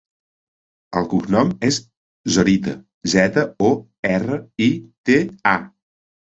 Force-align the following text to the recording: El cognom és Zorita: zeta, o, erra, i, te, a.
El 1.01 1.05
cognom 1.11 1.51
és 1.67 1.77
Zorita: 2.37 2.75
zeta, 3.15 3.45
o, 3.69 3.71
erra, 4.17 4.43
i, 4.71 4.73
te, 5.11 5.23
a. 5.57 5.57